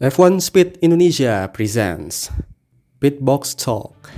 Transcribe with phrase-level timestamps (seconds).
[0.00, 2.30] F1 Speed Indonesia presents
[3.02, 4.12] Pitbox Talk.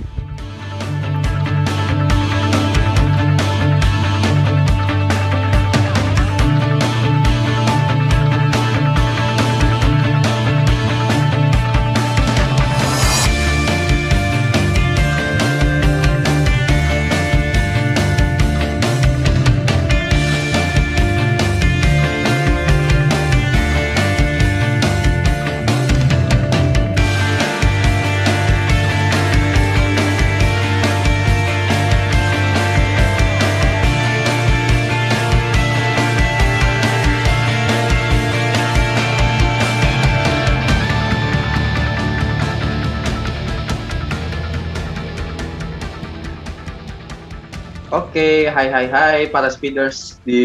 [48.51, 50.43] Hai hai hai para speeders di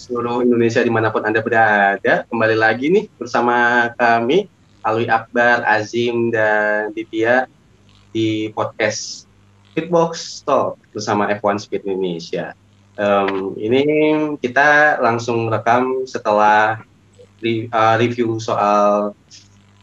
[0.00, 2.24] seluruh Indonesia di mana pun Anda berada.
[2.24, 4.48] Kembali lagi nih bersama kami,
[4.80, 7.44] Alwi Akbar, Azim, dan Ditya
[8.16, 9.28] di podcast
[9.76, 12.56] Fitbox Talk bersama F1 Speed Indonesia.
[12.96, 13.84] Um, ini
[14.40, 16.80] kita langsung rekam setelah
[17.44, 19.12] re, uh, review soal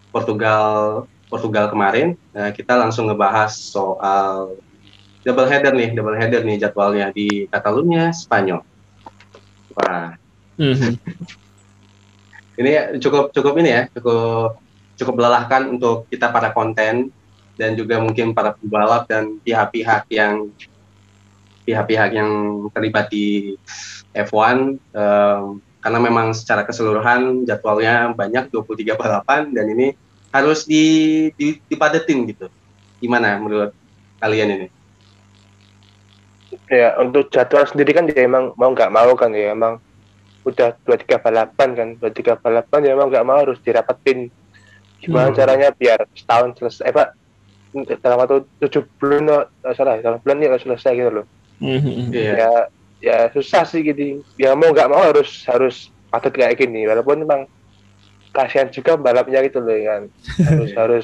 [0.09, 2.17] Portugal Portugal kemarin.
[2.33, 4.57] Nah, kita langsung ngebahas soal
[5.25, 8.61] double header nih, double header nih jadwalnya di Catalunya, Spanyol.
[9.73, 10.13] Wah.
[10.55, 10.93] Mm-hmm.
[12.61, 14.61] ini cukup cukup ini ya, cukup
[14.95, 17.11] cukup melelahkan untuk kita para konten
[17.59, 20.53] dan juga mungkin para pembalap dan pihak-pihak yang
[21.65, 22.31] pihak-pihak yang
[22.71, 23.57] terlibat di
[24.13, 29.97] F1 um, karena memang secara keseluruhan jadwalnya banyak 23 balapan dan ini
[30.31, 32.47] harus di, di dipadetin gitu.
[32.99, 33.71] Gimana menurut
[34.21, 34.67] kalian ini?
[36.71, 39.79] Ya untuk jadwal sendiri kan dia emang mau nggak mau kan ya emang
[40.45, 44.29] udah dua tiga balapan kan dua tiga balapan ya emang nggak mau harus dirapetin
[45.01, 45.37] gimana hmm.
[45.37, 47.07] caranya biar setahun selesai eh pak
[47.99, 51.25] dalam waktu tujuh bulan oh, salah dalam bulan ya selesai gitu loh
[51.59, 52.13] hmm.
[52.13, 52.59] ya yeah.
[53.03, 57.49] ya susah sih gitu ya mau nggak mau harus harus padat kayak gini walaupun memang
[58.31, 60.01] kasihan juga balapnya gitu loh kan
[60.47, 61.03] harus harus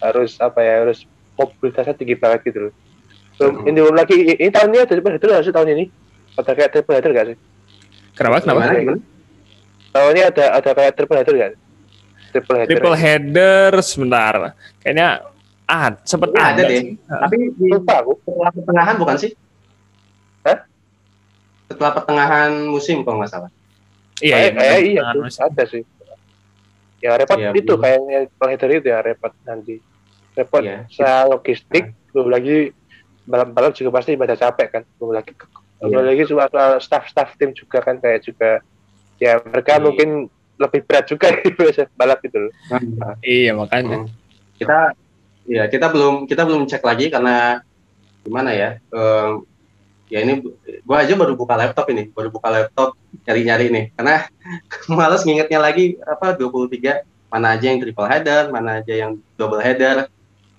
[0.00, 1.06] harus apa ya harus
[1.38, 2.72] mobilitasnya tinggi banget gitu loh
[3.40, 5.84] belum ini belum lagi ini tahun ini ada triple header nggak sih tahun ini?
[6.36, 7.36] Ada kayak triple header nggak sih?
[8.12, 8.36] Kenapa?
[8.44, 8.60] Kenapa?
[9.90, 11.50] Tahun ini ada ada kayak triple header nggak?
[12.36, 12.70] Triple header.
[12.76, 14.34] Triple header sebentar.
[14.84, 15.08] Kayaknya
[15.64, 16.98] ah sempet ya, ada, deh.
[17.08, 18.12] tapi lupa aku.
[18.26, 19.32] setelah pertengahan bukan sih?
[20.44, 20.58] Hah?
[21.70, 23.50] setelah pertengahan musim kalau nggak salah.
[24.20, 25.86] Iya iya, iya, iya ada sih.
[27.00, 29.80] Ya repot ya, itu kayaknya triple header itu ya repot nanti.
[30.36, 32.10] Repot ya, saya logistik nah.
[32.12, 32.58] belum lagi
[33.30, 34.82] balap-balap juga pasti pada capek kan.
[34.98, 35.32] Belum lagi
[35.80, 36.08] belum yeah.
[36.12, 38.60] lagi soal, soal staff-staff tim juga kan kayak juga
[39.16, 39.84] ya mereka yeah.
[39.88, 40.08] mungkin
[40.60, 41.32] lebih berat juga
[41.98, 44.04] balap itu nah, iya makanya.
[44.04, 44.08] Hmm.
[44.60, 44.92] kita
[45.48, 47.64] ya kita belum kita belum cek lagi karena
[48.20, 49.48] gimana ya um,
[50.12, 50.44] ya ini
[50.84, 53.84] gua aja baru buka laptop ini baru buka laptop nyari-nyari nih.
[53.94, 54.26] Karena
[54.98, 60.10] males ngingetnya lagi apa 23 mana aja yang triple header mana aja yang double header.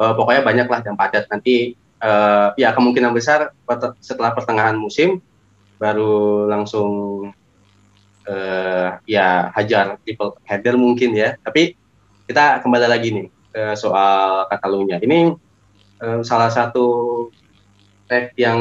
[0.02, 1.30] Uh, pokoknya banyak lah yang padat.
[1.30, 3.54] Nanti uh, ya kemungkinan besar
[4.02, 5.22] setelah pertengahan musim
[5.78, 6.90] baru langsung
[8.30, 11.38] uh, ya hajar triple header mungkin ya.
[11.42, 11.78] Tapi
[12.26, 15.02] kita kembali lagi nih ke soal Katalunya.
[15.02, 15.34] Ini
[16.02, 17.28] uh, salah satu
[18.06, 18.60] track yang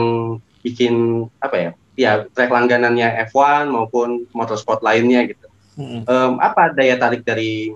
[0.65, 1.71] bikin apa ya?
[1.99, 5.47] Ya track langganannya F1 maupun motorsport lainnya gitu.
[5.77, 6.05] Hmm.
[6.09, 7.73] Um, apa daya tarik dari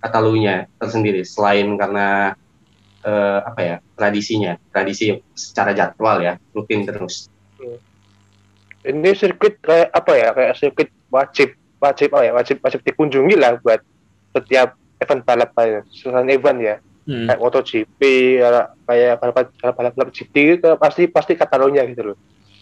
[0.00, 2.34] Katalunya tersendiri selain karena
[3.04, 7.28] uh, apa ya tradisinya tradisi secara jadwal ya rutin terus.
[8.80, 13.60] Ini sirkuit kayak apa ya kayak sirkuit wajib wajib apa ya wajib wajib dikunjungi lah
[13.60, 13.80] buat
[14.32, 16.76] setiap event balap ya selain event ya.
[17.10, 17.26] Hmm.
[17.26, 18.00] kayak MotoGP
[18.86, 22.18] kayak balap balap balap itu pasti pasti Catalonia gitu loh.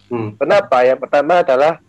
[0.08, 0.32] Hmm.
[0.40, 0.86] kenapa?
[0.88, 1.82] Yang pertama adalah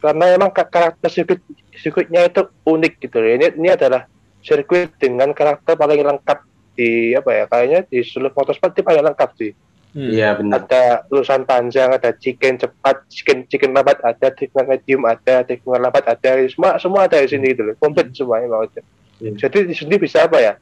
[0.00, 1.44] karena emang karakter sirkuit
[1.76, 3.30] sirkuitnya itu unik gitu loh.
[3.36, 4.08] Ini ini adalah
[4.40, 6.38] sirkuit dengan karakter paling lengkap
[6.74, 9.52] di apa ya kayaknya di seluruh motorsport itu paling lengkap sih
[9.94, 10.10] hmm.
[10.10, 10.38] iya hmm.
[10.44, 15.82] benar ada lulusan panjang ada chicken cepat chicken chicken lambat ada tikungan medium ada tikungan
[15.82, 18.16] lambat ada semua semua ada di sini gitu loh komplit hmm.
[18.16, 19.36] semuanya mau hmm.
[19.38, 20.52] jadi di sini bisa apa ya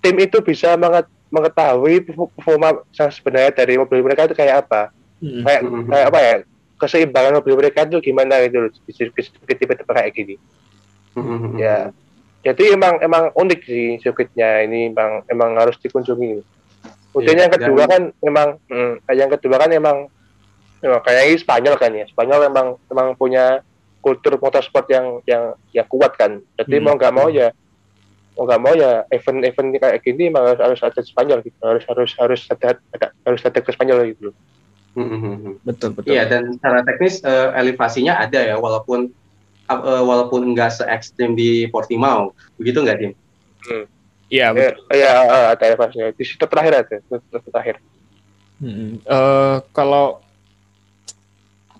[0.00, 0.74] tim itu bisa
[1.30, 4.90] mengetahui performa yang sebenarnya dari mobil mereka itu kayak apa
[5.20, 5.44] hmm.
[5.44, 5.86] kayak hmm.
[5.88, 6.34] kayak apa ya
[6.80, 10.34] keseimbangan mobil mereka itu gimana gitu loh di sirkuit tipe-tipe kayak gini
[11.12, 11.60] hmm.
[11.60, 11.92] ya
[12.40, 16.40] jadi emang emang unik sih sirkuitnya ini emang emang harus dikunjungi
[17.12, 19.96] kemudian yeah, yang kedua kan emang hmm, yang kedua kan emang
[20.80, 23.60] emang kayak Spanyol kan ya Spanyol emang emang punya
[24.00, 26.84] kultur motorsport yang yang yang kuat kan jadi hmm.
[26.84, 27.52] mau nggak mau ya
[28.38, 32.10] mau nggak mau ya event-event kayak gini emang harus, harus ada Spanyol gitu harus harus
[32.16, 34.36] harus ada, ada harus ada ke Spanyol gitu loh
[34.94, 35.62] Mhm.
[35.62, 36.10] Betul betul.
[36.10, 39.14] Iya dan secara teknis eh, elevasinya ada ya walaupun
[39.70, 43.12] eh, walaupun nggak se ekstrim di Portimao begitu nggak Dim?
[44.30, 44.82] Iya ya, betul.
[44.94, 47.76] ya eh, ada elevasinya di situ terakhir situ terakhir
[48.60, 49.00] Mm-mm.
[49.00, 50.20] Eh, kalau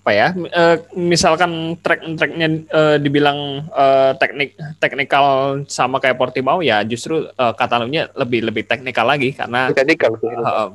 [0.01, 0.33] apa ya?
[0.33, 8.09] eh, misalkan track-tracknya eh, dibilang eh, teknik teknikal sama kayak Portimao ya justru eh, Catalunya
[8.17, 10.69] lebih lebih teknikal lagi karena teknikal eh,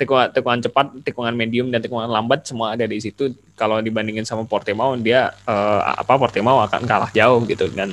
[0.00, 3.36] tikungan tikungan cepat, tikungan medium dan tikungan lambat semua ada di situ.
[3.52, 7.92] Kalau dibandingin sama Portimao dia eh, apa Portimao akan kalah jauh gitu dan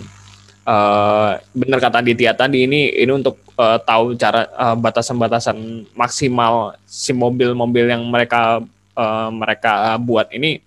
[0.67, 7.11] eh benar kata Ditya tadi ini ini untuk eh, tahu cara eh, batasan-batasan maksimal si
[7.11, 8.63] mobil-mobil yang mereka
[8.95, 10.63] eh, mereka buat ini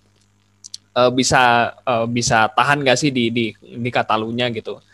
[0.93, 4.85] eh, bisa eh, bisa tahan gak sih di di di Katalunya gitu.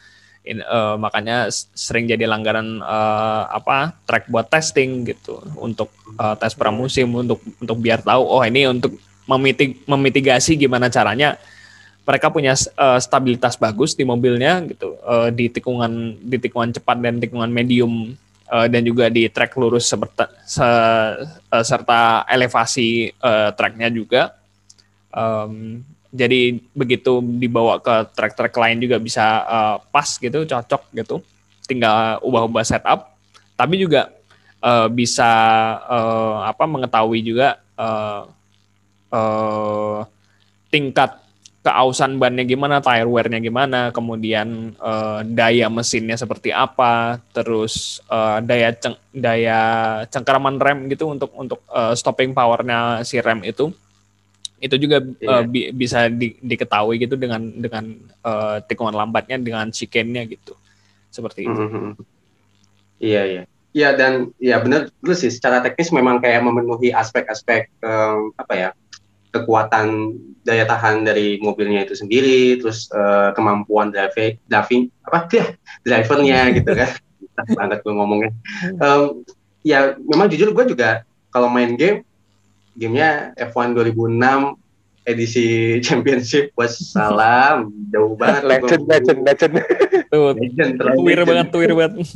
[0.46, 5.43] In- eh, makanya sering jadi langganan eh, apa track buat testing gitu.
[5.58, 8.94] Untuk eh, tes pramusim untuk untuk biar tahu oh ini untuk
[9.26, 11.34] memitig memitigasi gimana caranya
[12.06, 14.94] mereka punya eh, stabilitas bagus di mobilnya gitu.
[15.02, 18.14] Eh, di tikungan di tikungan cepat dan tikungan medium
[18.46, 24.31] eh, dan juga di track lurus seperti se- eh, serta elevasi eh, tracknya juga
[25.17, 25.81] Em,
[26.13, 31.17] jadi begitu dibawa ke track-track lain juga bisa eh, pas gitu cocok gitu.
[31.65, 33.17] Tinggal ubah-ubah setup.
[33.57, 34.13] Tapi juga
[34.61, 35.31] eh, bisa
[35.89, 38.23] eh, apa mengetahui juga eh,
[39.17, 39.99] eh,
[40.69, 41.25] tingkat
[41.67, 48.71] keausan bannya gimana, tire wear-nya gimana, kemudian eh, daya mesinnya seperti apa, terus eh, daya
[48.77, 49.61] ceng- daya
[50.07, 53.75] cengkeraman rem gitu untuk untuk eh, stopping powernya si rem itu
[54.56, 55.38] itu juga eh, Iya.
[55.44, 60.56] bi- bisa di- diketahui gitu dengan dengan eh, tikungan lambatnya dengan chicane-nya gitu
[61.08, 61.61] seperti itu.
[61.61, 61.93] Mhm.
[62.99, 63.43] Iya iya.
[63.76, 68.69] Iya dan ya benar benar sih secara teknis memang kayak memenuhi aspek-aspek em, apa ya
[69.29, 75.47] kekuatan daya tahan dari mobilnya itu sendiri, terus eh, kemampuan drive driving apa ya
[75.85, 76.91] drivernya gitu kan.
[77.61, 78.32] Banget gue ngomongnya.
[78.81, 79.03] Em,
[79.61, 82.00] ya memang jujur gue juga kalau main game
[82.76, 84.56] gamenya F1 2006
[85.06, 85.49] edisi
[85.87, 89.52] championship wassalam jauh banget tuh legend legend legend
[90.06, 91.93] Tuh, legend terlalu tuir banget, tuir banget.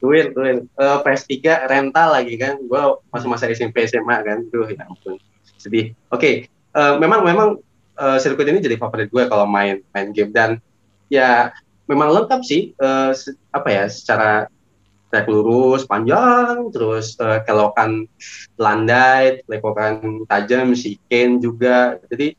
[0.00, 0.64] Tuin, tuin.
[0.64, 2.56] Eh, PS3 rental lagi kan.
[2.64, 4.48] Gua masa-masa SMP SMA kan.
[4.48, 5.20] Duh, ya ampun.
[5.60, 5.92] Sedih.
[6.08, 7.60] Oke, eh, memang memang
[8.00, 10.56] eh, sirkuit ini jadi favorit gue kalau main main game dan
[11.12, 11.52] ya
[11.84, 12.72] memang lengkap sih
[13.12, 14.48] se- apa ya secara
[15.10, 18.06] track lurus panjang terus eh, kelokan
[18.56, 21.98] landai, lekokan tajam, chicane juga.
[22.08, 22.38] Jadi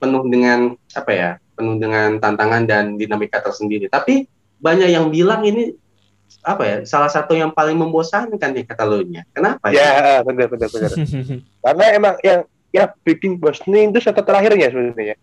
[0.00, 1.32] penuh dengan apa ya?
[1.58, 3.90] penuh dengan tantangan dan dinamika tersendiri.
[3.90, 4.30] Tapi
[4.62, 5.74] banyak yang bilang ini
[6.46, 9.26] apa ya salah satu yang paling membosankan di Catalunya.
[9.34, 10.90] Kenapa ya benar benar benar
[11.66, 15.18] karena emang yang ya bikin bosenin itu satu terakhirnya sebenarnya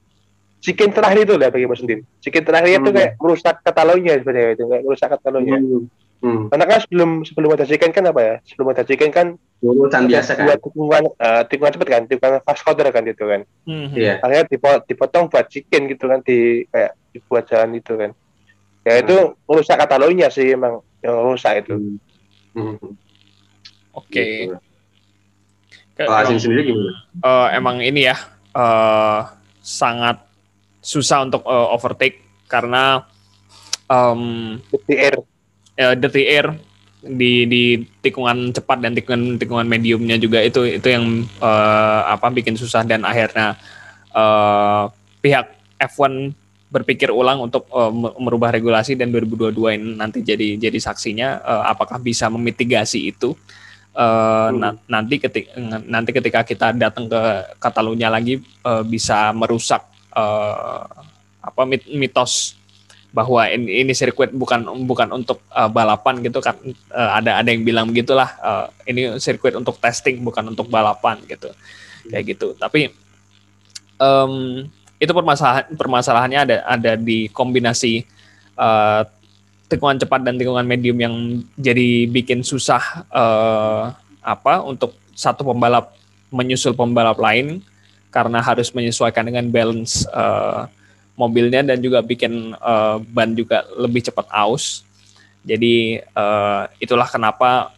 [0.59, 2.97] chicken terakhir itu lah bagi bosenin chicken terakhir itu Hmm.
[2.99, 5.87] kayak merusak Catalonia sebenarnya itu kayak merusak Catalonia Hmm.
[6.17, 6.47] Hmm.
[6.47, 9.27] karena kan sebelum sebelum ada chicken kan apa ya sebelum ada chicken kan
[9.57, 10.45] Urusan biasa kan.
[10.45, 13.93] buat tikungan eh, tikungan cepet kan tikungan fast counter kan itu kan Mhm.
[13.93, 14.13] Iya.
[14.19, 18.11] akhirnya dipo- dipotong buat chicken gitu kan di kayak dibuat jalan itu kan
[18.81, 19.33] ya itu Hmm.
[19.43, 21.97] merusak Catalonia sih emang yang rusak itu Hmm.
[22.77, 22.91] Hmm.
[23.93, 24.23] Oke.
[24.45, 24.55] Gitu.
[25.93, 26.91] Ke- Kalau Asim emang- sendiri gimana?
[27.17, 28.15] eh, emang ini ya
[28.51, 29.19] eh,
[29.59, 30.17] sangat
[30.79, 33.03] susah untuk eh, overtake karena
[34.81, 35.15] di air
[35.75, 36.55] eh, dirty air
[37.05, 37.63] di di
[38.01, 40.41] tikungan cepat dan tikungan tikungan mediumnya juga.
[40.41, 43.59] Itu itu yang eh, apa bikin susah dan akhirnya
[44.15, 44.83] eh,
[45.21, 45.45] pihak
[45.77, 46.33] F1
[46.65, 52.01] berpikir ulang untuk me- merubah regulasi dan 2022 ini nanti jadi jadi saksinya eh, apakah
[52.01, 53.37] bisa memitigasi itu.
[53.95, 55.55] Eh, na- nanti ketika
[55.87, 57.21] nanti ketika kita datang ke
[57.63, 60.83] Catalunya lagi eh, bisa merusak eh,
[61.45, 62.54] apa mit- mitos
[63.15, 66.59] bahwa ini, ini sirkuit bukan bukan untuk eh, balapan gitu kan.
[66.67, 71.47] Eh, ada ada yang bilang begitulah eh, ini sirkuit untuk testing bukan untuk balapan gitu.
[72.11, 72.47] Kayak gitu.
[72.59, 72.91] Tapi
[74.03, 74.33] em,
[74.99, 78.03] itu permasalahan permasalahannya ada ada di kombinasi
[78.59, 79.01] eh,
[79.71, 81.15] tikungan cepat dan tikungan medium yang
[81.55, 83.83] jadi bikin susah eh,
[84.19, 85.95] apa untuk satu pembalap
[86.35, 87.63] menyusul pembalap lain
[88.11, 90.61] karena harus menyesuaikan dengan balance eh,
[91.15, 94.83] mobilnya dan juga bikin eh, ban juga lebih cepat aus.
[95.43, 97.71] Jadi eh, itulah kenapa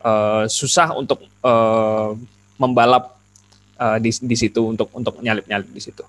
[0.00, 2.10] eh, susah untuk eh,
[2.56, 3.16] membalap
[3.76, 6.04] eh, di di situ untuk untuk nyalip nyalip di situ.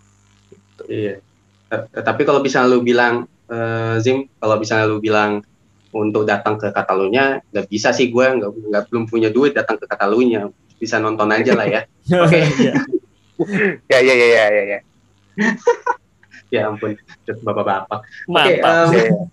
[0.88, 1.20] Iya.
[1.72, 5.44] Eh, Tapi kalau bisa lu bilang eh, Zim, kalau bisa lu bilang
[5.94, 9.86] untuk datang ke Catalunya nggak bisa sih gue nggak nggak belum punya duit datang ke
[9.86, 10.50] Catalunya
[10.82, 11.82] bisa nonton aja lah ya
[12.26, 12.40] oke
[13.94, 14.80] ya ya ya ya ya ya
[16.52, 16.98] ya ampun
[17.44, 18.04] bapak-bapak.
[18.28, 18.90] Mantap.
[18.90, 19.28] Oke, em,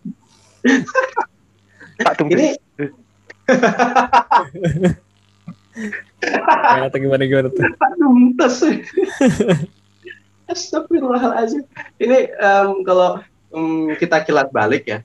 [2.05, 2.49] Pak tunggu ini
[6.21, 7.65] Ya, atau gimana gimana tuh?
[7.97, 8.61] Tuntas
[10.51, 11.63] Astagfirullahaladzim.
[11.97, 13.23] Ini em, kalau
[13.55, 14.99] em, kita kilas balik ya,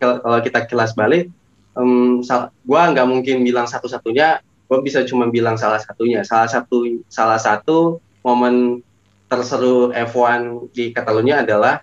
[0.00, 1.28] kalau kita kilas balik,
[2.22, 4.40] sal- gua nggak mungkin bilang satu-satunya,
[4.70, 6.22] gua bisa cuma bilang salah satunya.
[6.22, 8.80] Salah satu salah satu momen
[9.32, 11.80] terseru F1 di Catalunya adalah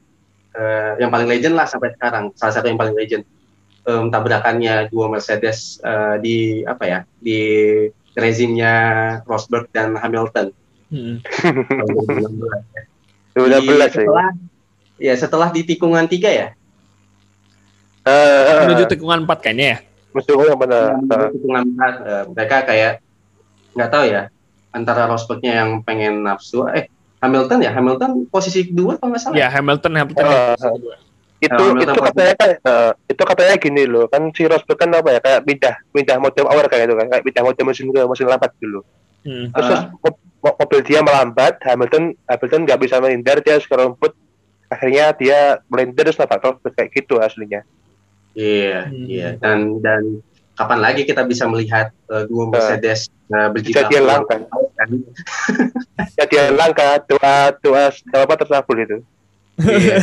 [0.53, 2.29] eh, yang paling legend lah sampai sekarang.
[2.37, 3.25] Salah satu yang paling legend.
[3.89, 7.39] Em, tabrakannya dua Mercedes eh, di apa ya di
[8.13, 8.73] rezimnya
[9.25, 10.53] Rosberg dan Hamilton.
[10.89, 12.83] Tahun 2016 ya.
[13.37, 14.27] 2016 Di- ya setelah
[14.99, 16.47] ya setelah di tikungan tiga ya
[18.09, 19.77] Eh, menuju tikungan 4 kayaknya ya
[20.09, 20.97] Mesti gue yang benar.
[20.97, 22.93] Di tikungan empat eh, mereka kayak
[23.77, 24.23] nggak tahu ya
[24.73, 29.47] antara Rosbergnya yang pengen nafsu eh Hamilton ya Hamilton posisi kedua kalau nggak salah ya
[29.49, 30.41] Hamilton Hamilton Eh, ya.
[30.55, 30.97] eh.
[31.39, 35.09] itu Nah, itu katanya kan eh, itu katanya gini loh kan si Rosberg kan apa
[35.09, 38.27] ya kayak pindah pindah mode awal kayak itu kan kayak pindah mode mesin ke mesin
[38.27, 38.81] lambat dulu
[39.19, 39.51] Mm.
[39.51, 39.67] terus, Ah.
[39.67, 44.15] terus mo- mo- mobil dia melambat Hamilton Hamilton nggak bisa menghindar dia harus ke rumput
[44.65, 47.67] akhirnya dia melintir terus nabrak Rosberg kayak gitu aslinya
[48.31, 49.05] iya Hmm.
[49.05, 50.23] iya dan dan
[50.59, 54.35] kapan lagi kita bisa melihat eh, dua Mercedes eh, berjibaku Kejadian langka.
[54.75, 54.89] kan?
[56.19, 57.83] dia langka doa doa
[58.19, 58.97] apa terkabul itu
[59.59, 59.95] Iya,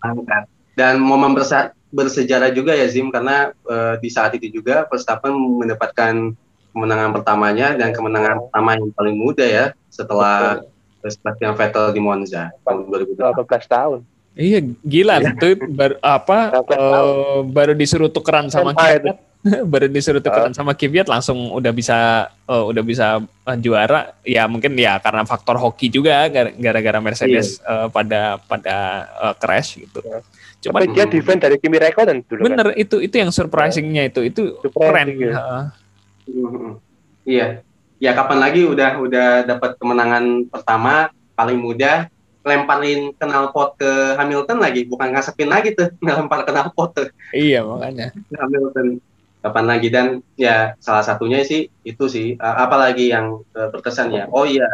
[0.00, 0.48] langka.
[0.74, 6.32] Dan momen bersa- bersejarah juga ya Zim karena eh, di saat itu juga Verstappen mendapatkan
[6.72, 10.64] kemenangan pertamanya dan kemenangan pertama yang paling muda ya setelah
[11.00, 13.20] Sebastian Vettel di Monza tahun 2008.
[13.20, 14.00] 18 tahun
[14.34, 19.14] Iya gila itu baru apa eh, baru disuruh tukeran sama Kvyat
[19.70, 24.72] baru disuruh tukeran sama Kvyat langsung udah bisa eh, udah bisa eh, juara ya mungkin
[24.74, 28.76] ya karena faktor hoki juga gar- gara-gara Mercedes eh, pada pada
[29.20, 30.00] eh, crash gitu.
[30.64, 34.24] Cuman tapi dia defend dari Kimi Räikkönen dulu kan bener itu itu yang surprisingnya itu
[34.24, 35.28] itu Surprising, keren.
[35.28, 35.36] ya.
[37.24, 37.46] Iya.
[38.00, 42.08] Ya kapan lagi udah udah dapat kemenangan pertama paling muda
[42.44, 48.12] lemparin knalpot ke Hamilton lagi bukan ngasepin lagi tuh ngelempar knalpot tuh Iya makanya.
[48.32, 49.00] Hamilton
[49.44, 49.88] kapan lagi?
[49.92, 52.40] Dan ya salah satunya sih itu sih.
[52.40, 54.24] Uh, apalagi yang uh, berkesan ya.
[54.32, 54.66] Oh iya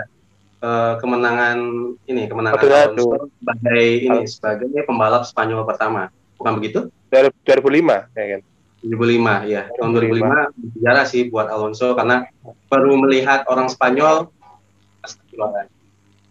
[0.62, 1.58] uh, kemenangan
[2.06, 3.20] ini kemenangan Alonso betul.
[3.42, 6.08] sebagai ini sebagai pembalap Spanyol pertama.
[6.38, 6.80] Bukan begitu?
[7.10, 8.40] 2005 ya kan?
[8.80, 12.24] 2005 ya tahun 2005 sejarah sih buat Alonso karena
[12.72, 14.32] baru melihat orang Spanyol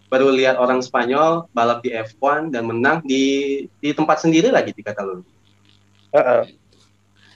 [0.10, 4.82] baru lihat orang Spanyol balap di F1 dan menang di di tempat sendiri lagi di
[4.82, 5.30] Catalunya
[6.10, 6.58] Heeh.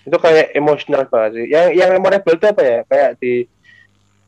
[0.04, 3.48] Itu kayak emosional banget sih yang yang memorable itu apa ya kayak di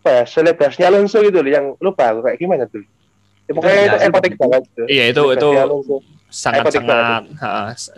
[0.02, 2.86] apa ya selebrasinya Alonso gitu loh yang lupa aku kayak gimana tuh
[3.46, 4.88] ya, pokoknya itu epotek banget tuh.
[4.88, 5.96] Iya itu itu Alonso.
[6.30, 7.24] sangat sangat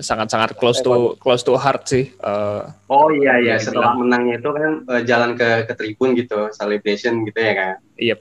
[0.04, 2.12] sangat sangat close to close to heart sih.
[2.12, 3.98] Eh, Oh iya iya Bisa setelah dibilang.
[4.04, 7.76] menangnya itu kan eh, jalan ke ke tribun gitu celebration gitu ya kan.
[7.98, 8.20] Yep.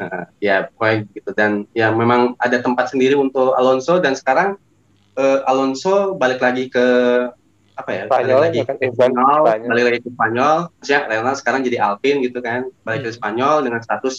[0.00, 4.56] Heeh, ya pokoknya gitu dan ya memang ada tempat sendiri untuk Alonso dan sekarang
[5.16, 6.86] eh, Alonso balik lagi ke
[7.80, 9.68] apa ya Spanyol, balik lagi bahkan ke F1 Spanyol, Spanyol.
[9.68, 13.16] balik lagi ke Spanyol maksudnya Leonardo sekarang jadi Alpine gitu kan balik ke Hmm.
[13.16, 14.14] Spanyol dengan status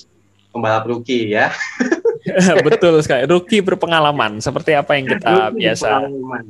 [0.50, 1.48] pembalap rookie ya
[2.62, 3.25] betul sekali.
[3.25, 6.44] Rookie berpengalaman seperti apa yang kita Rookie biasa pengalaman.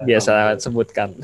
[0.00, 1.08] biasa sebutkan.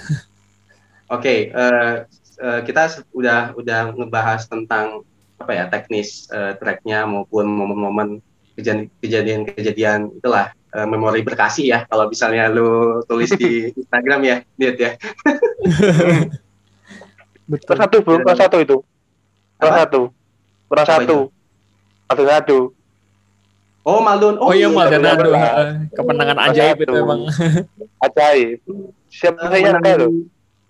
[1.06, 1.94] Oke, eh,
[2.38, 8.08] eh, kita udah udah ngebahas tentang apa ya teknis eh, tracknya maupun momen-momen
[8.54, 12.68] kejadian- kejadian-kejadian itulah eh, memori berkasih ya kalau misalnya lu
[13.04, 13.50] tulis di
[13.80, 14.90] Instagram ya, lihat ya.
[17.44, 18.76] Kelas satu bro, kelas satu itu.
[19.60, 20.00] Kelas satu.
[20.66, 21.18] Kelas satu.
[22.04, 22.58] Satu satu.
[23.84, 25.36] Oh Maldon, Oh, iya Maldonado, benar.
[25.36, 25.68] heeh.
[25.92, 27.28] kemenangan ajaib itu emang.
[28.08, 28.64] Ajaib.
[29.12, 30.10] Siapa yang nyangka loh?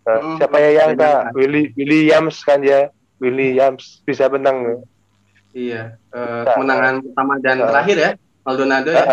[0.05, 1.11] Nah, Hmm, siapa yang nyangka?
[1.23, 1.35] menang.
[1.39, 2.91] Willy Williams kan ya.
[3.23, 4.83] Williams bisa menang.
[5.55, 8.11] Iya, eh, kemenangan pertama dan terakhir ya,
[8.43, 9.05] Maldonado ya.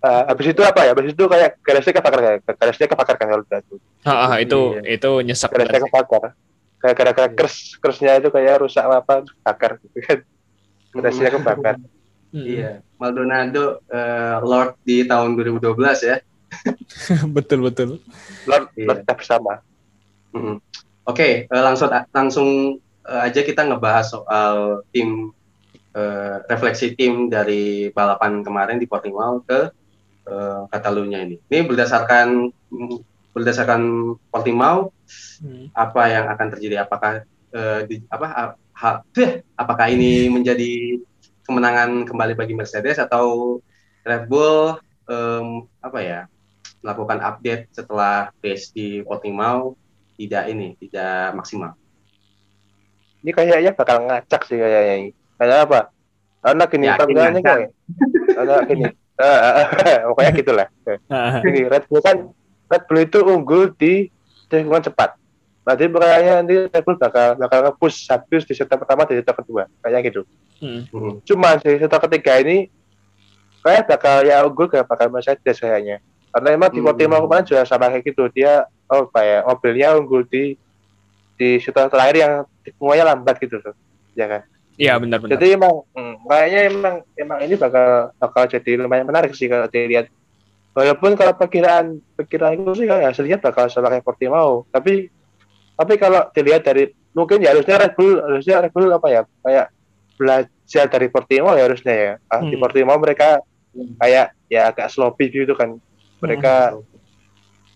[0.00, 0.96] Eh, habis itu apa ya?
[0.96, 2.36] Habis itu kayak garasnya kebakar kan?
[2.56, 3.76] Garasnya kebakar kan kalau itu.
[4.00, 4.80] Heeh, itu Iya.
[4.96, 5.80] itu nyesek sih.
[5.84, 6.22] kebakar.
[6.80, 7.36] Kayak gara-gara Iya.
[7.36, 10.18] kers kersnya itu kayak rusak apa bakar gitu kan.
[10.96, 11.74] Garasnya kebakar.
[12.30, 12.46] Hmm.
[12.46, 16.16] Iya, Maldonado eh, Lord di tahun 2012 ya.
[17.36, 17.88] betul betul.
[18.48, 18.86] Lord, Iya.
[18.88, 19.52] Lord kita bersama.
[20.32, 20.56] Mm-mm.
[21.04, 22.48] Oke, eh, langsung langsung
[23.04, 25.28] eh, aja kita ngebahas soal tim
[25.92, 29.74] eh, refleksi tim dari balapan kemarin di Portimao ke
[30.30, 31.36] eh, Catalunya ini.
[31.50, 32.96] Ini berdasarkan mm,
[33.30, 33.82] berdasarkan
[34.30, 34.90] Portimao
[35.42, 35.70] hmm.
[35.74, 36.82] apa yang akan terjadi?
[36.82, 37.22] Apakah
[37.54, 38.88] uh, di, apa ha,
[39.54, 40.98] apakah ini menjadi
[41.46, 43.58] kemenangan kembali bagi Mercedes atau
[44.02, 46.20] Red Bull um, apa ya
[46.80, 49.76] melakukan update setelah race di Portimao
[50.16, 51.76] tidak ini tidak maksimal.
[53.20, 55.10] Ini kayaknya bakal ngacak sih kayaknya ini.
[55.36, 55.80] Karena apa?
[56.40, 57.70] Karena gini ya, kayak
[58.32, 58.84] karena gini
[60.10, 60.68] pokoknya gitulah
[61.48, 62.30] ini Red Bull kan
[62.70, 64.06] Red Bull itu unggul di
[64.46, 65.18] tikungan cepat.
[65.66, 69.66] Berarti perayaan nanti Red Bull bakal bakal ngepush habis di set pertama di set kedua,
[69.82, 70.22] kayak gitu.
[70.62, 70.86] Hmm.
[70.86, 71.26] hmm.
[71.26, 72.70] Cuma di set ketiga ini
[73.60, 75.98] kayak bakal ya unggul gak bakal Mercedes kayaknya.
[76.30, 76.86] Karena emang di hmm.
[76.86, 80.54] Portimao kemarin juga sama kayak gitu, dia oh kayak mobilnya unggul di
[81.34, 83.74] di set terakhir yang semuanya lambat gitu tuh,
[84.14, 84.42] ya kan?
[84.80, 85.36] Iya benar-benar.
[85.36, 90.08] Jadi emang hmm, kayaknya emang emang ini bakal bakal jadi lumayan menarik sih kalau dilihat
[90.72, 95.12] walaupun kalau perkiraan perkiraan itu sih kayak hasilnya bakal sama kayak Portimao tapi
[95.76, 99.66] tapi kalau dilihat dari mungkin ya harusnya Red Bull harusnya Red Bull apa ya kayak
[100.16, 102.48] belajar dari Portimao ya harusnya ya ah, hmm.
[102.48, 103.44] di Portimao mereka
[104.00, 105.76] kayak ya agak sloppy gitu kan
[106.24, 106.80] mereka hmm.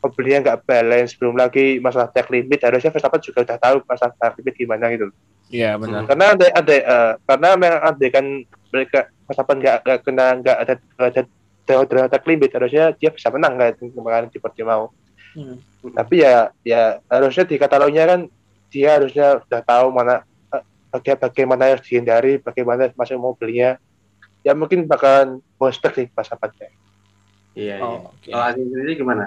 [0.01, 4.41] mobilnya nggak balance belum lagi masalah tag limit harusnya Verstappen juga udah tahu masalah tag
[4.41, 5.13] limit gimana gitu
[5.53, 6.09] Iya benar.
[6.09, 8.27] Karena ada ada uh, karena memang ada kan
[8.73, 11.23] mereka Verstappen nggak kena nggak ada, ada
[11.65, 14.93] Teodoro Limit harusnya dia bisa menang kan kemarin di Portimao.
[15.35, 15.59] Hmm.
[15.97, 18.21] Tapi ya ya harusnya di Catalonia kan
[18.69, 20.27] dia harusnya sudah tahu mana
[20.95, 23.83] bagian bagaimana harus dihindari, bagaimana masuk mobilnya.
[24.45, 26.53] Ya mungkin bakalan poster sih pas apa
[27.55, 27.99] Iya, oh, iya.
[28.19, 28.33] Okay.
[28.35, 29.25] Kalau sendiri gimana?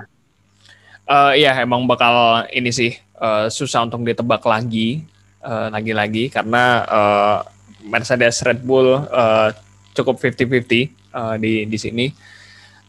[1.07, 5.07] Uh, iya, emang bakal ini sih uh, susah untuk ditebak lagi,
[5.43, 7.37] uh, lagi-lagi karena uh,
[7.85, 9.49] Mercedes Red Bull uh,
[9.93, 12.05] cukup 50-50 uh, di di sini.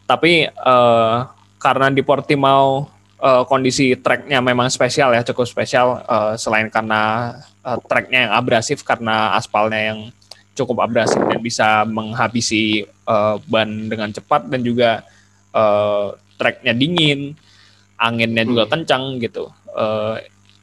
[0.08, 1.16] Tapi uh,
[1.60, 2.88] karena di Portimao
[3.20, 7.34] uh, kondisi tracknya memang spesial ya, cukup spesial uh, selain karena
[7.66, 10.00] uh, tracknya yang abrasif karena aspalnya yang
[10.58, 15.06] cukup abrasif dan bisa menghabisi uh, ban dengan cepat dan juga
[15.54, 17.38] uh, tracknya dingin,
[17.98, 18.72] anginnya juga hmm.
[18.74, 19.50] kencang gitu.
[19.70, 20.18] Uh,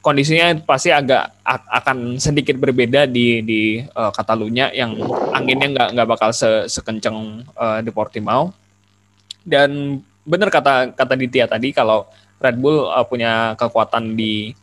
[0.06, 4.94] kondisinya pasti agak akan sedikit berbeda di di uh, Catalunya yang
[5.34, 8.54] anginnya nggak nggak bakal se sekenceng uh, di Portimao
[9.42, 12.06] dan benar kata kata Ditya tadi kalau
[12.38, 14.54] Red Bull uh, punya kekuatan di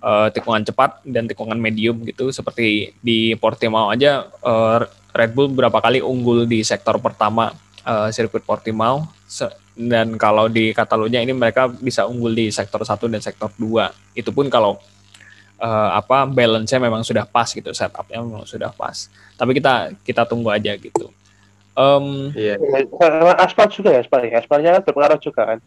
[0.00, 4.80] uh, tikungan cepat dan tikungan medium gitu seperti di Portimao aja uh,
[5.12, 7.52] Red Bull berapa kali unggul di sektor pertama
[7.84, 9.04] uh, sirkuit Portimao
[9.76, 14.32] dan kalau di Catalunya ini mereka bisa unggul di sektor 1 dan sektor 2 itu
[14.32, 14.80] pun kalau
[15.60, 20.48] uh, apa balance-nya memang sudah pas gitu setupnya memang sudah pas tapi kita kita tunggu
[20.48, 21.12] aja gitu
[21.76, 22.56] um, iya.
[23.36, 25.60] aspal juga ya aspal ya aspalnya kan berpengaruh juga kan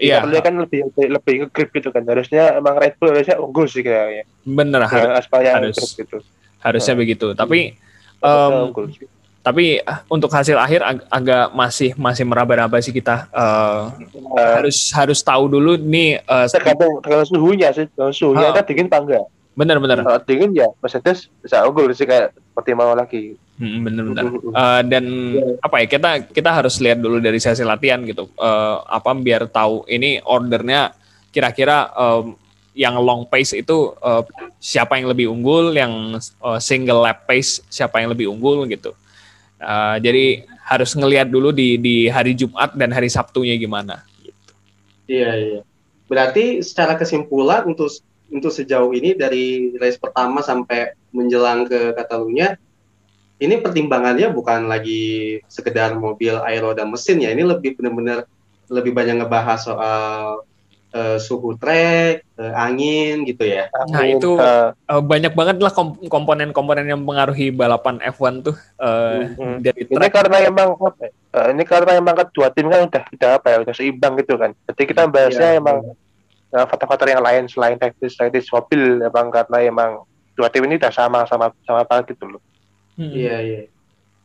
[0.00, 0.24] Iya.
[0.24, 2.00] Aspalnya kan lebih lebih, lebih ngegrip gitu kan.
[2.08, 4.24] Harusnya emang Red Bull harusnya unggul sih kayaknya.
[4.48, 5.12] Bener harus.
[5.12, 5.76] Aspalnya harus.
[5.76, 6.24] Gitu.
[6.56, 7.00] Harusnya nah.
[7.04, 7.26] begitu.
[7.36, 7.76] Tapi
[8.24, 8.72] um,
[9.40, 13.88] tapi uh, untuk hasil akhir ag agak masih masih meraba-raba sih kita uh,
[14.36, 18.64] uh, harus harus tahu dulu nih uh, tergantung tergantung suhunya sih kalau suhunya uh, kan
[18.68, 19.24] dingin apa enggak.
[19.56, 23.40] Benar-benar kalau dingin ya Mercedes bisa unggul sih kayak seperti mau lagi.
[23.60, 24.24] Hmm, benar-benar
[24.56, 25.04] uh, dan
[25.36, 25.56] yeah.
[25.64, 28.28] apa ya kita kita harus lihat dulu dari sesi latihan gitu.
[28.36, 30.92] Uh, apa biar tahu ini ordernya
[31.32, 32.36] kira-kira um,
[32.76, 34.20] yang long pace itu uh,
[34.60, 38.94] siapa yang lebih unggul yang uh, single lap pace siapa yang lebih unggul gitu
[39.60, 44.02] Uh, jadi harus ngelihat dulu di di hari Jumat dan hari Sabtunya gimana.
[44.24, 44.52] Gitu.
[45.10, 45.60] Iya iya.
[46.08, 47.92] Berarti secara kesimpulan untuk
[48.30, 52.54] untuk sejauh ini dari race pertama sampai menjelang ke Catalunya,
[53.42, 57.34] ini pertimbangannya bukan lagi sekedar mobil aero dan mesin ya.
[57.34, 58.24] Ini lebih benar-benar
[58.70, 60.46] lebih banyak ngebahas soal
[60.94, 63.70] uh, suhu trek, uh, angin gitu ya.
[63.90, 65.72] Nah itu uh, banyak banget lah
[66.06, 69.56] komponen-komponen yang mempengaruhi balapan F1 tuh uh, hmm.
[69.62, 69.98] dari trek.
[69.98, 71.10] Ini karena emang apa?
[71.30, 74.50] Uh, ini karena emang kedua tim kan udah udah apa ya udah seimbang gitu kan.
[74.70, 75.94] Jadi kita bahasnya ya, emang
[76.54, 79.90] uh, faktor-faktor yang lain selain teknis teknis mobil emang karena emang
[80.34, 82.42] dua tim ini udah sama sama sama banget gitu loh.
[82.98, 83.14] Hmm.
[83.14, 83.62] Iya iya.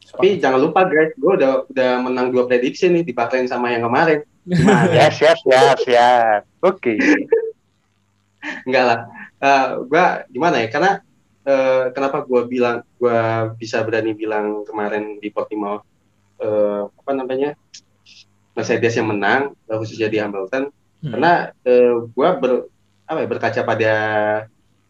[0.06, 3.90] Tapi jangan lupa guys, gue udah udah menang dua prediksi nih di Bahrain sama yang
[3.90, 4.22] kemarin.
[4.98, 6.42] ya siap siap siap.
[6.62, 6.98] Oke.
[6.98, 6.98] Okay.
[8.70, 9.00] Enggak lah.
[9.42, 10.06] Uh, eh, gue
[10.38, 10.68] gimana ya?
[10.70, 10.92] Karena
[11.46, 13.20] uh, kenapa gue bilang gue
[13.58, 15.82] bisa berani bilang kemarin di Portimao
[16.42, 17.54] uh, apa namanya
[18.56, 21.12] Mercedes yang menang khususnya di Hamilton hmm.
[21.14, 22.52] karena uh, gue ber
[23.06, 23.94] apa ya berkaca pada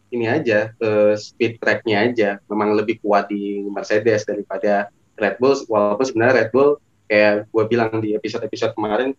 [0.08, 4.88] ini aja uh, speed tracknya aja memang lebih kuat di Mercedes daripada
[5.18, 9.12] Red Bull walaupun sebenarnya Red Bull kayak gue bilang di episode-episode kemarin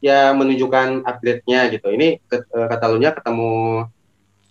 [0.00, 1.92] ya menunjukkan upgrade-nya gitu.
[1.92, 3.52] Ini ke, uh, ketemu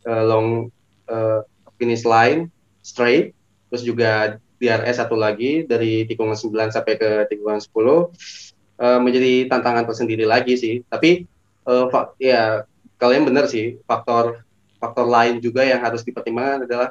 [0.05, 0.69] uh, long
[1.09, 1.41] uh,
[1.81, 2.53] finish line
[2.85, 3.33] straight,
[3.69, 9.89] terus juga DRS satu lagi dari tikungan 9 sampai ke tikungan 10 uh, menjadi tantangan
[9.89, 10.85] tersendiri lagi sih.
[10.85, 11.25] Tapi
[11.65, 11.89] uh,
[12.21, 12.63] ya
[13.01, 14.43] kalian benar sih faktor
[14.79, 16.89] faktor lain juga yang harus dipertimbangkan adalah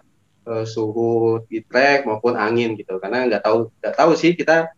[0.49, 4.73] uh, suhu di track maupun angin gitu karena nggak tahu nggak tahu sih kita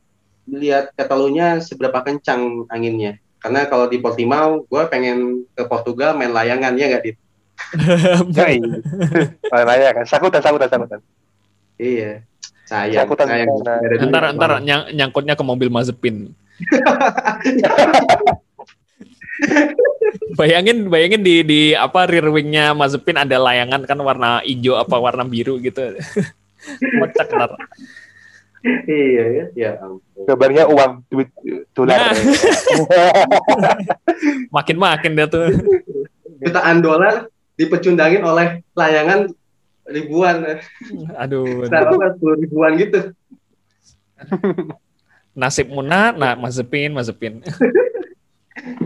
[0.50, 6.76] lihat Catalunya seberapa kencang anginnya karena kalau di Portimao gue pengen ke Portugal main layangan
[6.76, 7.12] ya nggak di
[8.36, 8.60] main
[9.66, 10.04] layangan.
[10.04, 11.00] Sakutan sakutan sakutan.
[11.80, 12.20] Iya.
[12.68, 13.48] Sayang sakutan sayang.
[14.12, 16.30] ntar ntar nyang, nyangkutnya ke mobil Mazepin.
[20.36, 25.24] Bayangin bayangin di di apa rear wingnya Mazepin ada layangan kan warna hijau apa warna
[25.24, 25.96] biru gitu.
[26.78, 27.56] Kocak ntar
[28.88, 29.44] iya ya.
[29.56, 29.70] Ya
[30.28, 31.28] kabarnya uang duit
[31.72, 32.12] dolar.
[32.12, 32.12] Nah.
[34.56, 35.48] makin makin dia tuh.
[36.40, 39.32] Jutaan dolar dipecundangin oleh layangan
[39.88, 40.60] ribuan.
[41.16, 41.68] Aduh.
[41.68, 43.00] Sekarang sepuluh ribuan gitu.
[45.32, 47.40] Nasib Muna nah Mazepin Mazepin.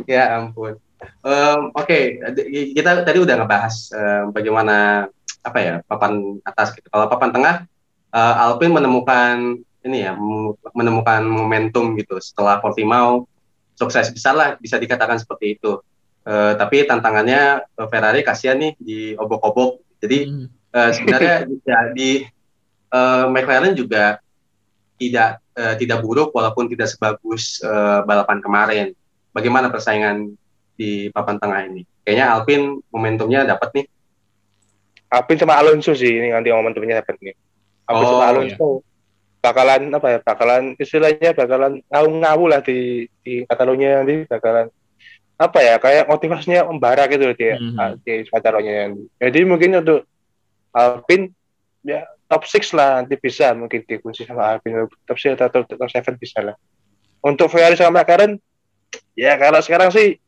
[0.05, 0.79] Ya ampun.
[1.25, 2.73] Um, Oke, okay.
[2.77, 5.09] kita tadi udah ngebahas um, bagaimana
[5.43, 6.87] apa ya papan atas gitu.
[6.93, 7.55] Kalau papan tengah,
[8.15, 10.17] uh, Alpine menemukan ini ya
[10.73, 13.29] menemukan momentum gitu setelah Portimao
[13.77, 15.83] sukses besar lah bisa dikatakan seperti itu.
[16.25, 19.85] Uh, tapi tantangannya uh, Ferrari kasihan nih di obok-obok.
[20.01, 20.47] Jadi hmm.
[20.73, 21.37] uh, sebenarnya
[21.69, 22.25] ya, di
[22.95, 24.23] uh, McLaren juga
[24.97, 28.87] tidak uh, tidak buruk walaupun tidak sebagus uh, balapan kemarin.
[29.37, 30.33] Bagaimana persaingan
[30.79, 31.83] di papan tengah ini.
[32.07, 33.87] Kayaknya Alpine momentumnya dapat nih.
[35.13, 37.35] Alpine sama Alonso sih ini nanti momentumnya dapat nih.
[37.85, 38.81] Alpine oh, sama Alonso iya.
[39.45, 40.19] bakalan apa ya?
[40.25, 44.73] Bakalan istilahnya bakalan ngawu-ngawu lah di di Catalonia nanti bakalan
[45.35, 47.91] apa ya kayak motivasinya membara gitu loh dia mm -hmm.
[48.07, 49.05] di Catalonia nanti.
[49.21, 50.07] Jadi mungkin untuk
[50.73, 51.31] Alpine
[51.85, 56.17] ya top 6 lah nanti bisa mungkin dikunci sama Alpine top 6 atau top 7
[56.17, 56.57] bisa lah.
[57.25, 58.37] Untuk Ferrari sama McLaren
[59.17, 60.19] ya kalau sekarang sih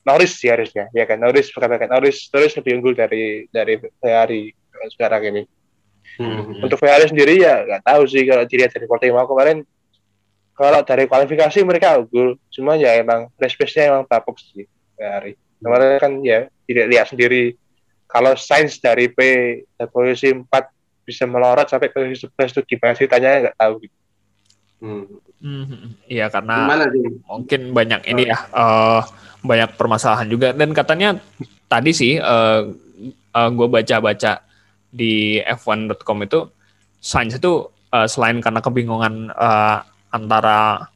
[0.00, 4.48] Norris sih harusnya ya kan Norris katakan Norris Norris lebih unggul dari dari Ferrari
[4.96, 5.42] sekarang ini
[6.20, 6.60] hmm.
[6.60, 9.64] untuk Ferrari sendiri ya nggak tahu sih kalau dilihat dari Portimao kemarin
[10.52, 15.96] kalau dari kualifikasi mereka unggul cuma ya emang race pace-nya emang bapuk sih Ferrari kemarin
[15.96, 17.56] kan ya tidak lihat sendiri
[18.10, 19.18] kalau Sainz dari P
[19.88, 20.44] posisi 4
[21.06, 23.96] bisa melorot sampai ke posisi 11 itu gimana ceritanya nggak tahu gitu.
[24.80, 25.06] Hmm.
[25.40, 26.68] Hmm, iya karena
[27.24, 29.00] mungkin banyak ini ya uh,
[29.40, 31.16] banyak permasalahan juga dan katanya
[31.64, 32.68] tadi sih uh,
[33.32, 34.44] uh, gue baca-baca
[34.90, 36.40] di f1.com itu
[37.00, 40.90] Sainz itu uh, selain karena kebingungan uh, antara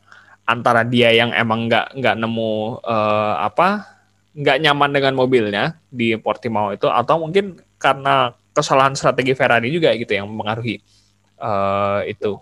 [0.45, 3.89] antara dia yang emang nggak nggak nemu uh, apa
[4.35, 10.11] nggak nyaman dengan mobilnya di Portimao itu atau mungkin karena kesalahan strategi Ferrari juga gitu
[10.13, 10.83] yang mempengaruhi
[11.41, 12.37] uh, itu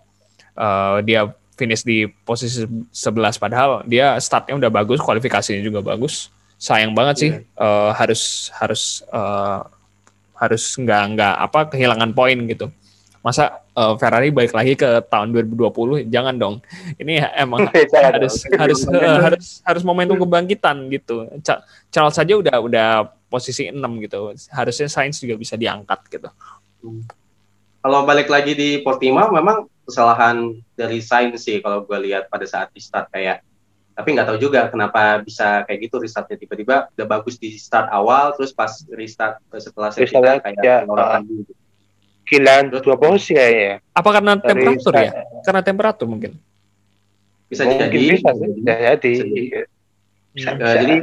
[0.56, 6.32] uh, dia finish di posisi 11 padahal dia startnya udah bagus, kualifikasinya juga bagus.
[6.58, 7.58] Sayang banget sih yeah.
[7.58, 9.66] uh, harus harus uh,
[10.42, 12.66] harus nggak nggak apa kehilangan poin gitu.
[13.22, 16.10] Masa uh, Ferrari balik lagi ke tahun 2020?
[16.10, 16.58] Jangan dong.
[16.98, 17.70] Ini emang
[18.10, 21.30] harus harus uh, harus harus momentum kebangkitan gitu.
[21.94, 22.88] Charles saja udah udah
[23.30, 24.34] posisi 6 gitu.
[24.50, 26.28] Harusnya Sainz juga bisa diangkat gitu.
[26.82, 27.06] Hmm.
[27.82, 32.74] Kalau balik lagi di Portimao memang kesalahan dari Sainz sih kalau gue lihat pada saat
[32.74, 33.46] di start kayak
[33.92, 38.32] tapi nggak tahu juga kenapa bisa kayak gitu restartnya tiba-tiba udah bagus di start awal
[38.32, 41.52] terus pas restart setelah safety car kayak ya, uh, gitu.
[42.24, 43.84] Kilan dua posisi kayaknya.
[43.92, 45.10] Apa karena dari temperatur ya?
[45.44, 46.32] Karena temperatur mungkin.
[47.52, 48.06] Bisa mungkin jadi.
[48.16, 49.12] Bisa, bisa jadi.
[50.32, 50.96] Bisa, uh, jadi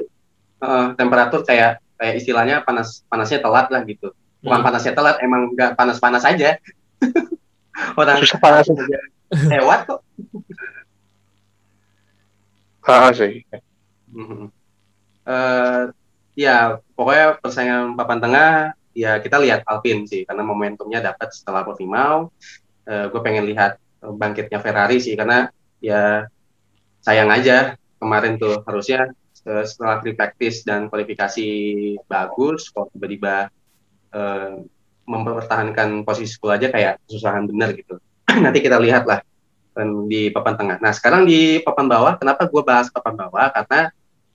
[0.65, 4.09] uh, temperatur kayak kayak istilahnya panas panasnya telat lah gitu.
[4.41, 4.65] Bukan hmm.
[4.65, 6.57] panasnya telat, emang nggak panas-panas aja.
[7.99, 8.65] orang susah panas
[9.53, 9.99] lewat kok
[12.89, 13.45] ah sih.
[15.29, 15.93] Uh,
[16.33, 18.49] ya pokoknya persaingan papan tengah
[18.97, 22.33] ya kita lihat Alpine sih karena momentumnya dapat setelah Portimao.
[22.89, 26.25] Uh, eh, gue pengen lihat bangkitnya Ferrari sih karena ya
[27.05, 31.47] sayang aja kemarin tuh harusnya setelah free practice dan kualifikasi
[32.09, 33.47] bagus kok tiba-tiba
[34.11, 34.59] uh,
[35.09, 37.97] mempertahankan posisi 10 aja kayak kesusahan benar gitu.
[38.45, 39.23] Nanti kita lihat lah
[40.09, 40.77] di papan tengah.
[40.83, 43.47] Nah sekarang di papan bawah, kenapa gue bahas papan bawah?
[43.53, 43.93] Karena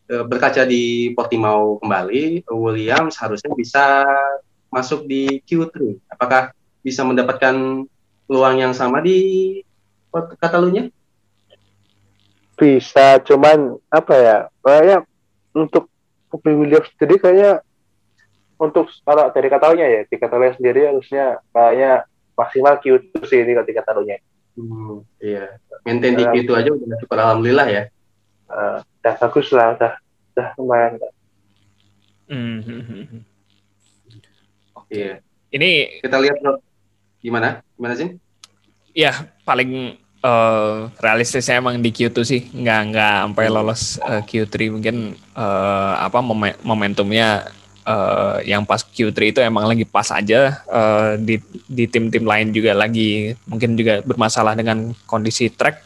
[0.09, 4.05] e, berkaca di Portimao kembali, Williams harusnya bisa
[4.73, 6.01] masuk di Q3.
[6.09, 7.85] Apakah bisa mendapatkan
[8.25, 9.61] peluang yang sama di
[10.15, 10.89] Katalunya?
[12.55, 14.99] bisa cuman apa ya kayaknya
[15.55, 15.91] untuk
[16.31, 17.53] Bobby Williams sendiri kayaknya
[18.59, 22.07] untuk kalau dari katalonya ya di katalonya sendiri harusnya kayaknya
[22.39, 24.17] maksimal Q2 sih ini kalau di katalonya
[24.55, 25.59] Hmm, iya.
[25.83, 27.83] Maintain di Q2 aja udah cukup alhamdulillah ya.
[28.47, 29.93] uh, udah bagus lah udah
[30.35, 30.93] udah lumayan
[32.25, 33.23] Hmm, hmm, hmm.
[34.89, 35.21] Iya.
[35.51, 36.57] Ini Kita lihat loh.
[37.21, 37.61] Gimana?
[37.77, 38.09] Gimana sih?
[38.95, 39.11] ya
[39.43, 45.95] paling eh, realistisnya emang di Q2 sih nggak nggak sampai lolos eh, Q3 mungkin eh,
[45.99, 47.43] apa momen- momentumnya
[47.85, 51.37] eh, yang pas Q3 itu emang lagi pas aja eh, di
[51.69, 55.81] di tim-tim lain juga lagi mungkin juga bermasalah dengan kondisi track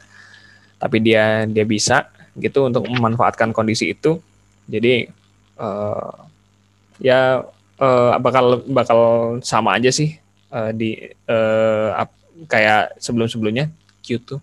[0.78, 2.06] tapi dia dia bisa
[2.38, 4.22] gitu untuk memanfaatkan kondisi itu
[4.66, 5.10] jadi
[5.58, 6.12] eh,
[7.02, 7.42] ya
[7.78, 9.00] eh, bakal bakal
[9.42, 10.14] sama aja sih
[10.50, 12.14] eh, di eh, ap-
[12.46, 13.66] kayak sebelum-sebelumnya
[14.00, 14.38] Q2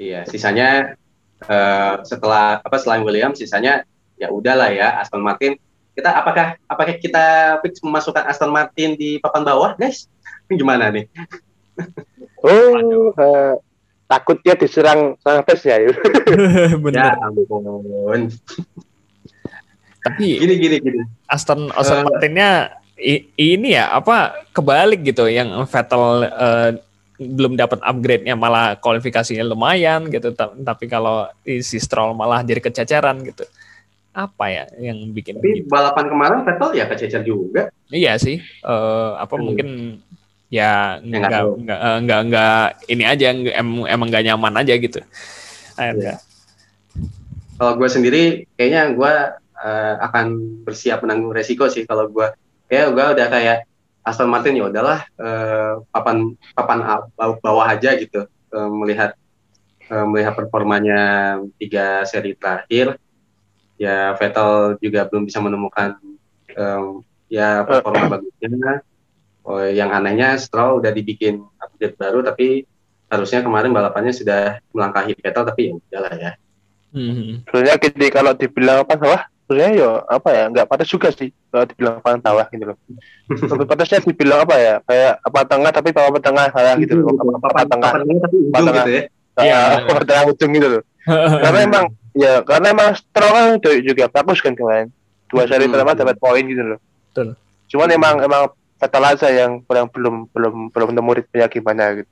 [0.00, 0.96] Iya, sisanya
[1.44, 3.84] eh, setelah apa selain William, sisanya
[4.16, 5.60] ya udahlah ya Aston Martin.
[5.90, 7.24] Kita apakah apakah kita
[7.60, 10.06] fix memasukkan Aston Martin di papan bawah, guys?
[10.46, 11.06] Gimana nih?
[12.46, 13.52] oh eh,
[14.04, 15.94] takutnya diserang sama pes ya Ya
[16.76, 18.32] bener ampun.
[20.00, 21.00] tapi Gini gini gini.
[21.28, 22.04] Aston Aston Eh.
[22.08, 22.50] Martinnya
[22.96, 26.70] i- ini ya apa kebalik gitu yang Vettel eh,
[27.20, 33.20] belum dapat upgrade-nya malah kualifikasinya lumayan gitu Ta- tapi kalau si Stroll malah jadi kececeran
[33.28, 33.44] gitu
[34.14, 35.70] apa ya yang bikin Tapi gitu?
[35.70, 37.70] balapan kemarin Vettel ya kececer juga.
[37.90, 39.46] iya sih eh, apa Hmm.
[39.46, 39.68] mungkin
[40.50, 41.50] ya Ya, nggak nggak tahu.
[41.62, 42.54] nggak eh, nggak nggak
[42.92, 43.26] ini aja
[43.60, 44.98] em- emang nggak nyaman aja gitu
[45.78, 46.18] akhirnya
[47.60, 48.22] Kalau gue sendiri,
[48.56, 49.12] kayaknya gue
[49.60, 50.26] eh, akan
[50.64, 51.84] bersiap menanggung resiko sih.
[51.84, 52.26] Kalau gue,
[52.72, 53.58] ya gue udah kayak
[54.00, 56.78] Aston Martin ya udahlah eh, papan papan
[57.44, 59.10] bawah, aja gitu eh, melihat
[59.92, 61.00] eh, melihat performanya
[61.60, 62.96] tiga seri terakhir.
[63.80, 65.96] Ya Vettel juga belum bisa menemukan
[66.52, 67.00] em,
[67.32, 68.84] ya performa bagusnya.
[69.40, 72.68] Oh, yang anehnya Stroll udah dibikin update baru, tapi
[73.08, 76.32] harusnya kemarin balapannya sudah melangkahi Vettel, tapi ya udahlah ya.
[76.90, 77.46] Hmm.
[77.46, 81.62] sebenarnya gini kalau dibilang apa bawah sebenarnya ya apa ya nggak panas juga sih kalau
[81.62, 82.76] dibilang papan bawah gitu loh
[83.30, 87.22] lebih panasnya dibilang apa ya kayak apa tengah tapi bawah tengah kayak gitu loh apa,
[87.22, 89.02] apa papan tengah papan tengah tapi ujung gitu ya.
[89.40, 89.60] Iya.
[89.62, 90.82] Ah, apa tengah ujung gitu loh
[91.44, 93.46] karena emang ya karena emang Stroll kan
[93.80, 94.88] juga bagus kan kemarin.
[95.30, 95.72] Dua seri Hmm.
[95.72, 96.80] pertama dapat poin gitu loh.
[97.10, 97.34] Betul.
[97.70, 98.42] cuman emang emang
[98.82, 102.10] aja yang kurang belum belum belum nemu ritmenya gimana gitu.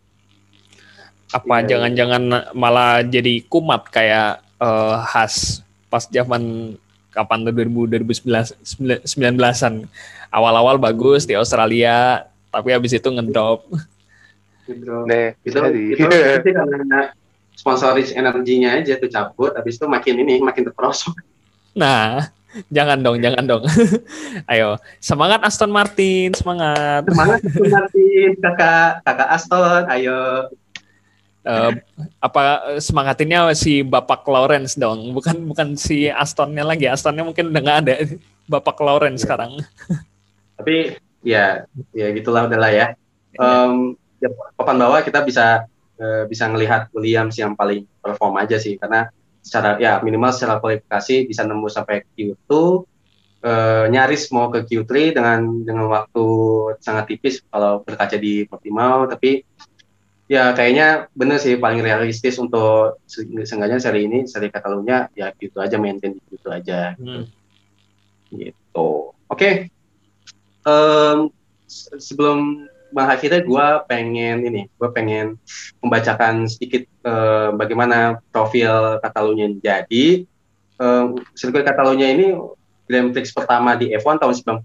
[1.28, 2.22] Apa Iya, jangan-jangan
[2.54, 6.74] malah jadi kumat kayak eh, khas pas zaman
[7.10, 9.90] kapan tuh 2000 2019 19-an
[10.30, 13.66] awal-awal bagus di Australia tapi habis itu ngedrop.
[15.08, 15.82] Nih Itu, jadi.
[15.96, 17.00] itu, itu sih karena
[17.58, 21.18] sponsoris energinya aja tuh cabut, habis itu makin ini makin terperosok.
[21.74, 22.30] nah
[22.70, 23.62] jangan dong jangan dong
[24.54, 30.48] ayo semangat Aston Martin semangat Semangat Aston Martin, kakak kakak Aston, ayo.
[31.48, 31.72] Eh,
[32.20, 37.78] apa semangatinnya si Bapak Lawrence dong bukan bukan si Astonnya lagi Astonnya mungkin udah nggak
[37.86, 37.94] ada
[38.52, 39.24] Bapak Lawrence Iya.
[39.24, 39.52] sekarang
[40.58, 41.62] Tapi ya
[41.94, 42.86] ya gitulah udahlah ya.
[43.38, 45.64] Em, ya, papan bawah kita bisa
[45.98, 51.26] eh, bisa ngelihat Williams yang paling perform aja sih karena secara ya minimal secara kualifikasi
[51.26, 52.50] bisa nembus sampai Q2
[53.42, 56.26] eh, nyaris mau ke Q3 dengan dengan waktu
[56.78, 59.42] sangat tipis kalau berkaca di Portimao tapi
[60.28, 65.56] ya kayaknya bener sih paling realistis untuk se- seenggaknya seri ini seri Catalunya ya gitu
[65.56, 67.24] aja maintain di gitu aja Hmm.
[68.28, 69.16] gitu.
[69.24, 69.72] Oke.
[70.68, 71.18] Em,
[71.64, 75.36] se- sebelum mengakhiri gue pengen ini, gue pengen
[75.84, 79.58] membacakan sedikit eh, bagaimana profil Catalunya ini.
[79.60, 80.04] Jadi
[80.78, 82.32] em, sirkuit Catalunya ini
[82.88, 84.34] Grand Prix pertama di F1 tahun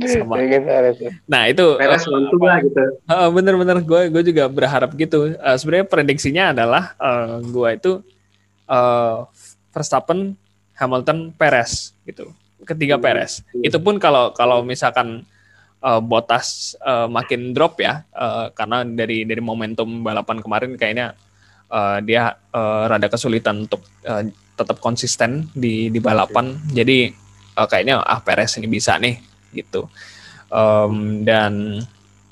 [0.02, 0.34] Sama.
[0.39, 0.97] Pengen Peres
[1.28, 2.84] nah itu Peres uh, lah gitu.
[3.06, 3.78] Uh, bener-bener.
[3.84, 5.36] Gue gue juga berharap gitu.
[5.36, 7.91] Uh, sebenarnya prediksinya adalah uh, gue itu
[8.71, 9.28] uh,
[9.76, 10.34] Verstappen
[10.80, 12.32] Hamilton Peres gitu.
[12.63, 13.04] Ketiga hmm.
[13.04, 13.67] Peres hmm.
[13.67, 15.28] itu pun kalau kalau misalkan
[15.84, 21.17] uh, Botas uh, makin drop ya uh, karena dari dari momentum balapan kemarin kayaknya
[21.71, 24.27] uh, dia uh, rada kesulitan untuk uh,
[24.60, 26.60] tetap konsisten di di balapan.
[26.69, 27.10] Jadi
[27.55, 29.17] uh, kayaknya ah Perez ini bisa nih
[29.55, 29.88] gitu.
[30.51, 31.79] Um, dan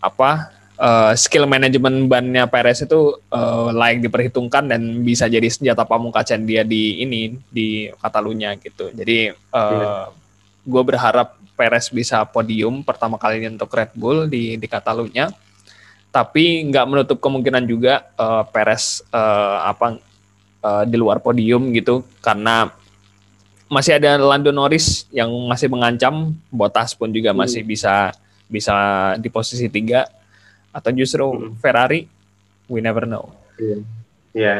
[0.04, 6.43] apa uh, skill manajemen bannya Perez itu uh, layak diperhitungkan dan bisa jadi senjata pamungkasan
[6.43, 8.91] dia di ini di Katalunya gitu.
[8.91, 10.12] Jadi uh,
[10.63, 15.32] gue berharap Perez bisa podium pertama kalinya untuk Red Bull di di Katalunya.
[16.10, 20.02] Tapi nggak menutup kemungkinan juga uh, Perez uh, apa
[20.65, 22.74] uh, di luar podium gitu karena
[23.69, 27.39] masih ada Lando Norris yang masih mengancam, Bottas pun juga hmm.
[27.45, 28.12] masih bisa
[28.50, 28.74] bisa
[29.22, 30.10] di posisi tiga
[30.74, 31.62] atau justru hmm.
[31.62, 32.10] Ferrari,
[32.65, 33.30] we never know.
[33.62, 33.86] Iya,
[34.34, 34.60] yeah.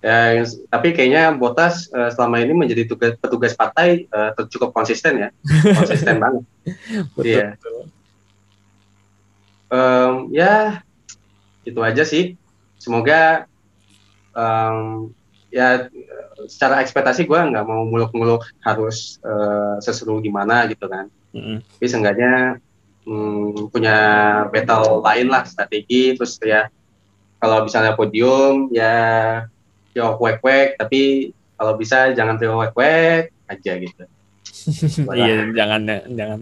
[0.00, 0.24] yeah.
[0.40, 5.28] ya, tapi kayaknya Bottas uh, selama ini menjadi tugas, petugas partai uh, cukup konsisten ya,
[5.78, 6.42] konsisten banget.
[7.12, 7.28] Betul.
[7.28, 7.52] Yeah.
[7.60, 7.99] betul.
[9.70, 10.82] Um, ya,
[11.62, 12.34] itu aja sih.
[12.76, 13.46] Semoga
[14.34, 15.10] um,
[15.50, 15.90] ya
[16.46, 21.10] secara ekspektasi gue nggak mau muluk-muluk harus uh, seseru gimana gitu kan.
[21.34, 21.56] Mm-hmm.
[21.62, 22.32] Tapi seenggaknya
[23.04, 23.96] hmm, punya
[24.48, 26.70] battle lain lah strategi terus ya
[27.40, 28.94] kalau misalnya podium ya
[29.90, 34.04] trio wek wek tapi kalau bisa jangan trio wek wek aja gitu.
[35.16, 36.40] Iya jangan ya jangan.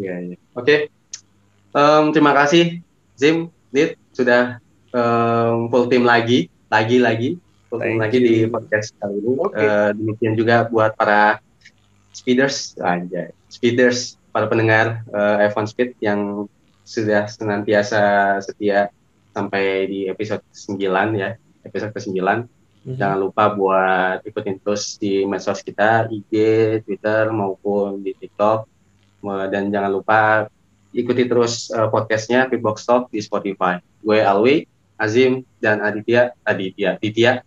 [0.00, 0.36] Iya iya.
[0.56, 0.64] Oke.
[0.64, 0.80] Okay.
[1.70, 2.82] Um, terima kasih
[3.14, 4.58] Zim, Nit sudah
[4.90, 7.30] um, full team lagi lagi lagi
[7.70, 9.32] ketemu lagi di podcast kali ini.
[9.38, 9.62] Okay.
[9.62, 11.38] Uh, eh, demikian juga buat para
[12.10, 16.50] speeders, aja speeders, para pendengar uh, F1 Speed yang
[16.82, 18.90] sudah senantiasa setia
[19.30, 20.82] sampai di episode 9
[21.14, 22.18] ya, episode ke-9.
[22.18, 22.96] Mm-hmm.
[22.98, 26.34] Jangan lupa buat ikutin terus di medsos kita, IG,
[26.82, 28.66] Twitter maupun di TikTok.
[29.22, 30.50] Dan jangan lupa
[30.92, 33.78] ikuti terus uh, podcastnya Pitbox Talk di Spotify.
[34.02, 37.44] Gue Alwi, Azim, dan Aditya, Aditya, Aditya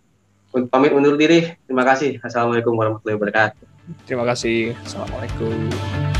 [0.70, 1.50] pamit undur diri.
[1.66, 2.22] Terima kasih.
[2.22, 3.66] Assalamualaikum warahmatullahi wabarakatuh.
[4.06, 4.78] Terima kasih.
[4.86, 6.13] Assalamualaikum.